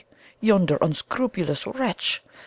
yonder 0.39 0.79
unscrupulous 0.81 1.63
wretch! 1.67 2.23